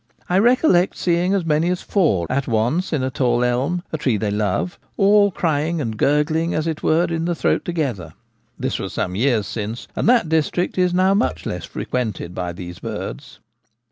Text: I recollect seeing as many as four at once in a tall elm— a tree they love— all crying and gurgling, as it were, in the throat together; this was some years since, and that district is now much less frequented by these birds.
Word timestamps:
I 0.27 0.39
recollect 0.39 0.97
seeing 0.97 1.35
as 1.35 1.45
many 1.45 1.69
as 1.69 1.83
four 1.83 2.25
at 2.27 2.47
once 2.47 2.91
in 2.91 3.03
a 3.03 3.11
tall 3.11 3.43
elm— 3.43 3.83
a 3.93 3.99
tree 3.99 4.17
they 4.17 4.31
love— 4.31 4.79
all 4.97 5.29
crying 5.29 5.79
and 5.79 5.95
gurgling, 5.95 6.55
as 6.55 6.65
it 6.65 6.81
were, 6.81 7.03
in 7.03 7.25
the 7.25 7.35
throat 7.35 7.63
together; 7.63 8.15
this 8.57 8.79
was 8.79 8.93
some 8.93 9.13
years 9.13 9.45
since, 9.45 9.87
and 9.95 10.09
that 10.09 10.27
district 10.27 10.79
is 10.79 10.91
now 10.91 11.13
much 11.13 11.45
less 11.45 11.65
frequented 11.65 12.33
by 12.33 12.51
these 12.51 12.79
birds. 12.79 13.37